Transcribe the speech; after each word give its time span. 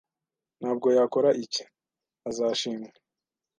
Nubwo 0.59 0.87
yakora 0.97 1.29
iki, 1.43 1.63
azashimwa 2.29 2.89